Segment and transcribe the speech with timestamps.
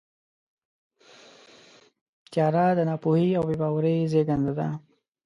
[2.31, 4.67] تیاره د ناپوهۍ او بېباورۍ زېږنده ده.